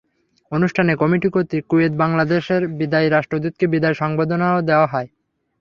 [0.51, 5.07] অনুষ্ঠানে কমিটি কর্তৃক কুয়েতে বাংলাদেশের বিদায়ী রাষ্ট্রদূতকে বিদায় সংবর্ধনাও দেওয়া হয়।